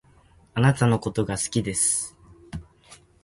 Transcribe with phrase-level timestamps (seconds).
[0.55, 2.17] 貴方のことが好きです